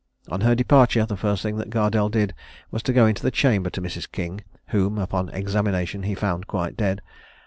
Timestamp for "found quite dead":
6.15-7.03